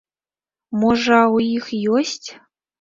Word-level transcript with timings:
Можа, 0.85 1.19
у 1.37 1.45
іх 1.51 1.71
ёсць? 2.03 2.29